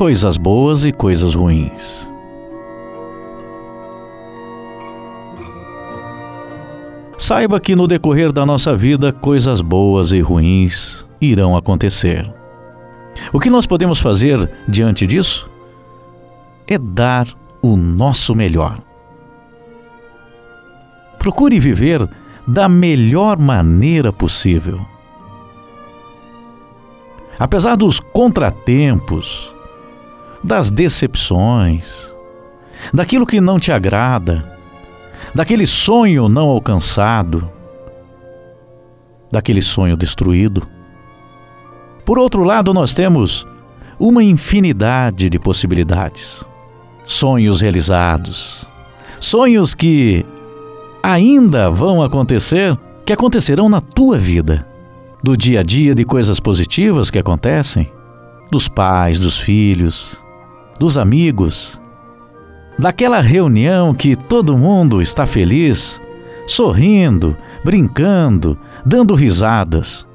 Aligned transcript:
coisas 0.00 0.38
boas 0.38 0.86
e 0.86 0.92
coisas 0.92 1.34
ruins. 1.34 2.10
Saiba 7.18 7.60
que 7.60 7.76
no 7.76 7.86
decorrer 7.86 8.32
da 8.32 8.46
nossa 8.46 8.74
vida, 8.74 9.12
coisas 9.12 9.60
boas 9.60 10.12
e 10.12 10.20
ruins 10.20 11.06
irão 11.20 11.54
acontecer. 11.54 12.32
O 13.30 13.38
que 13.38 13.50
nós 13.50 13.66
podemos 13.66 13.98
fazer 13.98 14.50
diante 14.66 15.06
disso? 15.06 15.50
É 16.66 16.78
dar 16.78 17.28
o 17.60 17.76
nosso 17.76 18.34
melhor. 18.34 18.78
Procure 21.18 21.60
viver 21.60 22.08
da 22.48 22.70
melhor 22.70 23.38
maneira 23.38 24.10
possível. 24.10 24.80
Apesar 27.38 27.76
dos 27.76 28.00
contratempos, 28.00 29.54
das 30.42 30.70
decepções, 30.70 32.14
daquilo 32.92 33.26
que 33.26 33.40
não 33.40 33.58
te 33.60 33.70
agrada, 33.70 34.44
daquele 35.34 35.66
sonho 35.66 36.28
não 36.28 36.48
alcançado, 36.48 37.50
daquele 39.30 39.62
sonho 39.62 39.96
destruído. 39.96 40.66
Por 42.04 42.18
outro 42.18 42.42
lado, 42.42 42.72
nós 42.72 42.94
temos 42.94 43.46
uma 43.98 44.24
infinidade 44.24 45.28
de 45.28 45.38
possibilidades, 45.38 46.44
sonhos 47.04 47.60
realizados, 47.60 48.66
sonhos 49.20 49.74
que 49.74 50.24
ainda 51.02 51.70
vão 51.70 52.02
acontecer, 52.02 52.76
que 53.04 53.12
acontecerão 53.12 53.68
na 53.68 53.80
tua 53.80 54.16
vida, 54.16 54.66
do 55.22 55.36
dia 55.36 55.60
a 55.60 55.62
dia 55.62 55.94
de 55.94 56.04
coisas 56.04 56.40
positivas 56.40 57.10
que 57.10 57.18
acontecem, 57.18 57.90
dos 58.50 58.68
pais, 58.68 59.18
dos 59.18 59.38
filhos, 59.38 60.20
dos 60.80 60.96
amigos, 60.96 61.78
daquela 62.78 63.20
reunião 63.20 63.92
que 63.92 64.16
todo 64.16 64.56
mundo 64.56 65.02
está 65.02 65.26
feliz, 65.26 66.00
sorrindo, 66.46 67.36
brincando, 67.62 68.58
dando 68.82 69.14
risadas, 69.14 70.06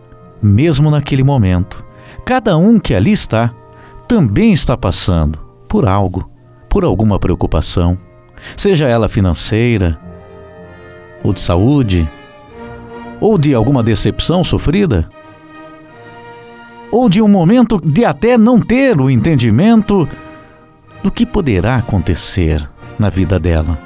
mesmo 0.42 0.90
naquele 0.90 1.24
momento. 1.24 1.86
Cada 2.26 2.58
um 2.58 2.80
que 2.80 2.96
ali 2.96 3.12
está 3.12 3.54
também 4.08 4.54
está 4.54 4.76
passando 4.76 5.38
por 5.68 5.88
algo, 5.88 6.28
por 6.68 6.84
alguma 6.84 7.20
preocupação, 7.20 7.96
seja 8.58 8.88
ela 8.88 9.08
financeira, 9.08 10.00
ou 11.24 11.32
de 11.32 11.42
saúde, 11.42 12.10
ou 13.22 13.38
de 13.38 13.54
alguma 13.54 13.84
decepção 13.84 14.44
sofrida, 14.44 15.08
ou 16.90 17.08
de 17.08 17.22
um 17.22 17.28
momento 17.28 17.80
de 17.86 18.04
até 18.04 18.36
não 18.36 18.60
ter 18.60 19.00
o 19.00 19.12
entendimento 19.12 20.10
do 21.06 21.12
que 21.12 21.24
poderá 21.24 21.76
acontecer 21.76 22.68
na 22.98 23.12
vida 23.12 23.38
dela. 23.38 23.78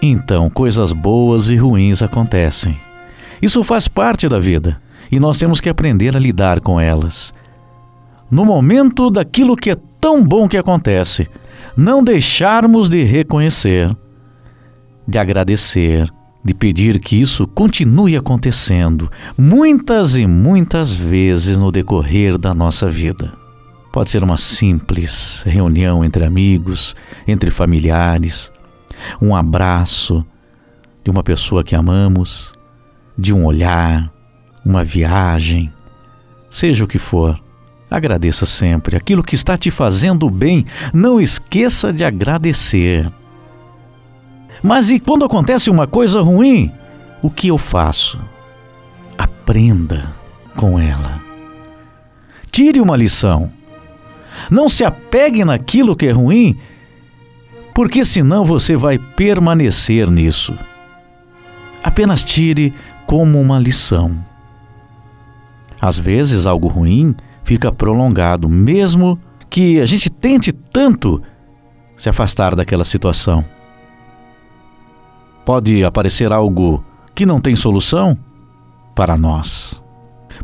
Então, 0.00 0.48
coisas 0.48 0.92
boas 0.92 1.50
e 1.50 1.56
ruins 1.56 2.00
acontecem. 2.00 2.78
Isso 3.42 3.64
faz 3.64 3.88
parte 3.88 4.28
da 4.28 4.38
vida 4.38 4.80
e 5.10 5.18
nós 5.18 5.36
temos 5.36 5.60
que 5.60 5.68
aprender 5.68 6.14
a 6.14 6.20
lidar 6.20 6.60
com 6.60 6.80
elas. 6.80 7.34
No 8.30 8.44
momento 8.44 9.10
daquilo 9.10 9.56
que 9.56 9.72
é 9.72 9.76
tão 10.00 10.22
bom 10.22 10.46
que 10.46 10.56
acontece, 10.56 11.28
não 11.76 12.04
deixarmos 12.04 12.88
de 12.88 13.02
reconhecer 13.02 13.90
de 15.08 15.18
agradecer, 15.18 16.08
de 16.44 16.54
pedir 16.54 17.00
que 17.00 17.20
isso 17.20 17.48
continue 17.48 18.16
acontecendo 18.16 19.10
muitas 19.36 20.16
e 20.16 20.24
muitas 20.24 20.92
vezes 20.92 21.56
no 21.56 21.72
decorrer 21.72 22.38
da 22.38 22.54
nossa 22.54 22.88
vida. 22.88 23.45
Pode 23.96 24.10
ser 24.10 24.22
uma 24.22 24.36
simples 24.36 25.42
reunião 25.46 26.04
entre 26.04 26.22
amigos, 26.22 26.94
entre 27.26 27.50
familiares, 27.50 28.52
um 29.22 29.34
abraço 29.34 30.22
de 31.02 31.10
uma 31.10 31.22
pessoa 31.22 31.64
que 31.64 31.74
amamos, 31.74 32.52
de 33.16 33.32
um 33.32 33.46
olhar, 33.46 34.12
uma 34.62 34.84
viagem, 34.84 35.72
seja 36.50 36.84
o 36.84 36.86
que 36.86 36.98
for. 36.98 37.42
Agradeça 37.90 38.44
sempre 38.44 38.98
aquilo 38.98 39.24
que 39.24 39.34
está 39.34 39.56
te 39.56 39.70
fazendo 39.70 40.28
bem. 40.28 40.66
Não 40.92 41.18
esqueça 41.18 41.90
de 41.90 42.04
agradecer. 42.04 43.10
Mas 44.62 44.90
e 44.90 45.00
quando 45.00 45.24
acontece 45.24 45.70
uma 45.70 45.86
coisa 45.86 46.20
ruim, 46.20 46.70
o 47.22 47.30
que 47.30 47.48
eu 47.48 47.56
faço? 47.56 48.20
Aprenda 49.16 50.12
com 50.54 50.78
ela. 50.78 51.18
Tire 52.50 52.78
uma 52.78 52.94
lição. 52.94 53.55
Não 54.50 54.68
se 54.68 54.84
apegue 54.84 55.44
naquilo 55.44 55.96
que 55.96 56.06
é 56.06 56.12
ruim, 56.12 56.58
porque 57.74 58.04
senão 58.04 58.44
você 58.44 58.76
vai 58.76 58.98
permanecer 58.98 60.10
nisso. 60.10 60.56
Apenas 61.82 62.24
tire 62.24 62.72
como 63.06 63.40
uma 63.40 63.58
lição. 63.58 64.16
Às 65.80 65.98
vezes, 65.98 66.46
algo 66.46 66.68
ruim 66.68 67.14
fica 67.44 67.70
prolongado, 67.70 68.48
mesmo 68.48 69.18
que 69.48 69.80
a 69.80 69.86
gente 69.86 70.10
tente 70.10 70.52
tanto 70.52 71.22
se 71.96 72.08
afastar 72.08 72.54
daquela 72.54 72.84
situação. 72.84 73.44
Pode 75.44 75.84
aparecer 75.84 76.32
algo 76.32 76.84
que 77.14 77.24
não 77.24 77.40
tem 77.40 77.54
solução 77.54 78.18
para 78.94 79.16
nós. 79.16 79.82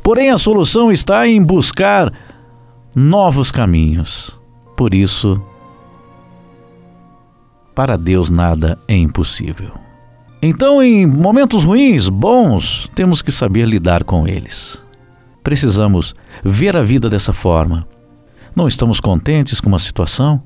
Porém, 0.02 0.30
a 0.30 0.38
solução 0.38 0.92
está 0.92 1.26
em 1.26 1.42
buscar 1.42 2.12
novos 2.94 3.50
caminhos. 3.50 4.40
Por 4.76 4.94
isso, 4.94 5.40
para 7.74 7.96
Deus 7.96 8.30
nada 8.30 8.78
é 8.86 8.96
impossível. 8.96 9.72
Então, 10.42 10.82
em 10.82 11.06
momentos 11.06 11.64
ruins, 11.64 12.08
bons, 12.08 12.90
temos 12.94 13.22
que 13.22 13.30
saber 13.30 13.66
lidar 13.66 14.02
com 14.04 14.26
eles. 14.26 14.82
Precisamos 15.42 16.14
ver 16.42 16.76
a 16.76 16.82
vida 16.82 17.08
dessa 17.08 17.32
forma. 17.32 17.86
Não 18.54 18.66
estamos 18.66 19.00
contentes 19.00 19.60
com 19.60 19.68
uma 19.68 19.78
situação? 19.78 20.42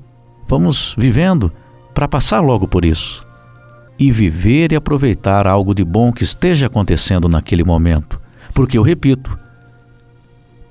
Vamos 0.47 0.95
vivendo 0.97 1.51
para 1.93 2.07
passar 2.07 2.39
logo 2.39 2.67
por 2.67 2.85
isso 2.85 3.25
e 3.99 4.11
viver 4.11 4.71
e 4.71 4.75
aproveitar 4.75 5.47
algo 5.47 5.73
de 5.73 5.83
bom 5.83 6.11
que 6.11 6.23
esteja 6.23 6.67
acontecendo 6.67 7.27
naquele 7.27 7.63
momento. 7.63 8.19
Porque 8.53 8.77
eu 8.77 8.83
repito, 8.83 9.37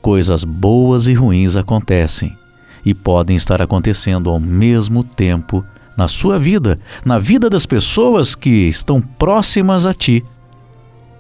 coisas 0.06 0.44
boas 0.44 1.08
e 1.08 1.14
ruins 1.14 1.56
acontecem 1.56 2.38
e 2.84 2.94
podem 2.94 3.34
estar 3.36 3.60
acontecendo 3.60 4.30
ao 4.30 4.38
mesmo 4.38 5.02
tempo 5.02 5.64
na 5.96 6.06
sua 6.06 6.38
vida, 6.38 6.78
na 7.04 7.18
vida 7.18 7.50
das 7.50 7.66
pessoas 7.66 8.36
que 8.36 8.68
estão 8.68 9.00
próximas 9.00 9.84
a 9.84 9.92
ti, 9.92 10.22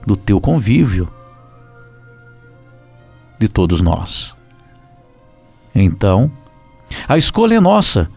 do 0.06 0.16
teu 0.16 0.40
convívio, 0.40 1.08
de 3.40 3.48
todos 3.48 3.80
nós. 3.80 4.36
Então, 5.74 6.30
a 7.08 7.18
escolha 7.18 7.56
é 7.56 7.60
nossa. 7.60 8.08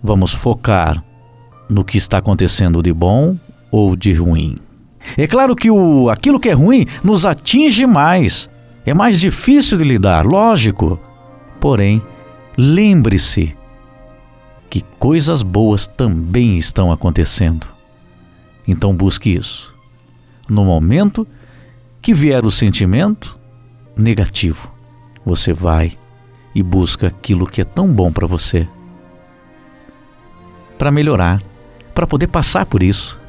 Vamos 0.00 0.32
focar 0.32 1.02
no 1.68 1.84
que 1.84 1.98
está 1.98 2.18
acontecendo 2.18 2.80
de 2.80 2.92
bom 2.92 3.36
ou 3.72 3.96
de 3.96 4.12
ruim. 4.12 4.56
É 5.18 5.26
claro 5.26 5.56
que 5.56 5.68
o, 5.68 6.08
aquilo 6.08 6.38
que 6.38 6.48
é 6.48 6.52
ruim 6.52 6.86
nos 7.02 7.26
atinge 7.26 7.84
mais, 7.88 8.48
é 8.84 8.94
mais 8.94 9.20
difícil 9.20 9.78
de 9.78 9.84
lidar, 9.84 10.24
lógico. 10.26 10.98
Porém, 11.60 12.02
lembre-se 12.56 13.56
que 14.68 14.82
coisas 14.98 15.42
boas 15.42 15.86
também 15.86 16.58
estão 16.58 16.90
acontecendo. 16.90 17.66
Então 18.66 18.94
busque 18.94 19.34
isso. 19.34 19.74
No 20.48 20.64
momento 20.64 21.26
que 22.00 22.12
vier 22.12 22.44
o 22.44 22.50
sentimento 22.50 23.38
negativo, 23.96 24.70
você 25.24 25.52
vai 25.52 25.96
e 26.54 26.62
busca 26.62 27.06
aquilo 27.06 27.46
que 27.46 27.60
é 27.60 27.64
tão 27.64 27.92
bom 27.92 28.12
para 28.12 28.26
você, 28.26 28.66
para 30.76 30.90
melhorar 30.90 31.42
para 31.94 32.06
poder 32.06 32.26
passar 32.26 32.66
por 32.66 32.82
isso. 32.82 33.20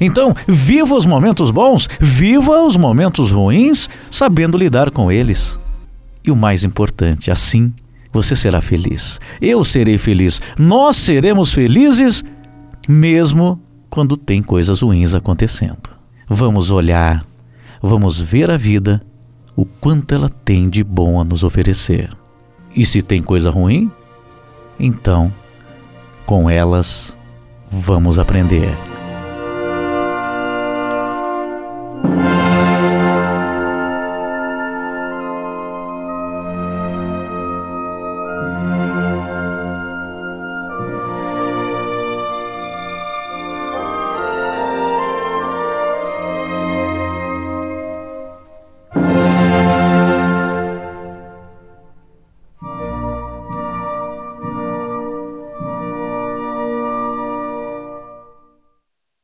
Então, 0.00 0.34
viva 0.46 0.94
os 0.94 1.06
momentos 1.06 1.50
bons, 1.50 1.88
viva 1.98 2.62
os 2.62 2.76
momentos 2.76 3.30
ruins, 3.30 3.88
sabendo 4.10 4.58
lidar 4.58 4.90
com 4.90 5.10
eles. 5.10 5.58
E 6.24 6.30
o 6.30 6.36
mais 6.36 6.64
importante, 6.64 7.30
assim 7.30 7.72
você 8.12 8.34
será 8.34 8.60
feliz. 8.60 9.20
Eu 9.40 9.64
serei 9.64 9.96
feliz. 9.96 10.42
Nós 10.58 10.96
seremos 10.96 11.52
felizes 11.52 12.24
mesmo 12.88 13.60
quando 13.88 14.16
tem 14.16 14.42
coisas 14.42 14.80
ruins 14.80 15.14
acontecendo. 15.14 15.90
Vamos 16.28 16.70
olhar, 16.70 17.24
vamos 17.80 18.20
ver 18.20 18.50
a 18.50 18.56
vida, 18.56 19.00
o 19.54 19.64
quanto 19.64 20.14
ela 20.14 20.28
tem 20.28 20.68
de 20.68 20.82
bom 20.82 21.20
a 21.20 21.24
nos 21.24 21.44
oferecer. 21.44 22.10
E 22.74 22.84
se 22.84 23.00
tem 23.00 23.22
coisa 23.22 23.50
ruim, 23.50 23.90
então 24.78 25.32
com 26.26 26.50
elas 26.50 27.16
Vamos 27.72 28.18
aprender. 28.18 28.89